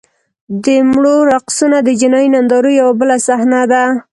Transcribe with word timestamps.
د 0.63 0.65
مړو 0.91 1.15
رقصونه 1.31 1.77
د 1.83 1.89
جنایي 2.01 2.29
نندارو 2.33 2.69
یوه 2.79 2.93
بله 2.99 3.17
صحنه 3.27 3.61
ده. 3.71 3.83